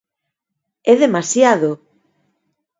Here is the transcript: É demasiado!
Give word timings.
É 0.91 0.93
demasiado! 1.03 1.71